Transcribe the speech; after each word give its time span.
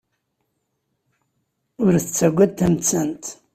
Ur 1.83 1.93
tettagad 2.05 2.51
tamettant. 2.59 3.25